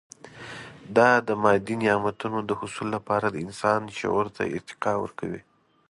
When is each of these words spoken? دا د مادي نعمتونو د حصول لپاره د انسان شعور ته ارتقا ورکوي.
دا 0.97 1.11
د 1.27 1.29
مادي 1.43 1.75
نعمتونو 1.83 2.37
د 2.45 2.51
حصول 2.59 2.87
لپاره 2.95 3.25
د 3.29 3.35
انسان 3.45 3.81
شعور 3.99 4.25
ته 4.35 4.43
ارتقا 4.55 4.93
ورکوي. 5.03 5.41